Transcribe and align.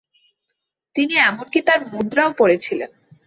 তিনি 0.95 1.13
এমনকি 1.21 1.59
তার 1.61 1.79
মুদ্রাও 1.91 2.29
পরেছিলেন। 2.33 2.91